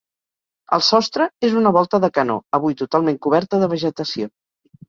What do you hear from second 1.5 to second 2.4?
una volta de canó,